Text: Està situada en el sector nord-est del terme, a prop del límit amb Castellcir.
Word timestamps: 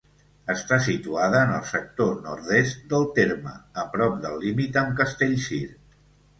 Està 0.51 0.77
situada 0.85 1.41
en 1.47 1.53
el 1.57 1.67
sector 1.73 2.09
nord-est 2.29 2.81
del 2.95 3.07
terme, 3.21 3.55
a 3.85 3.87
prop 3.95 4.19
del 4.27 4.43
límit 4.47 4.83
amb 4.85 4.99
Castellcir. 5.05 5.65